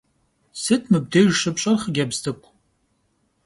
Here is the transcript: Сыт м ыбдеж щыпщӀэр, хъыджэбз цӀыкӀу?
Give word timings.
Сыт 0.61 0.83
м 0.89 0.93
ыбдеж 0.97 1.29
щыпщӀэр, 1.41 1.75
хъыджэбз 1.81 2.17
цӀыкӀу? 2.23 2.51